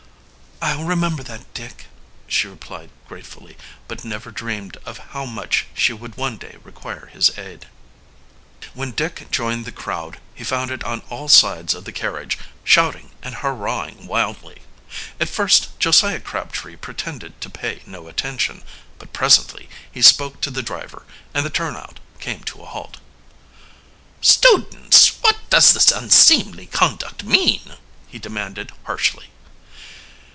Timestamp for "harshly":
28.83-29.29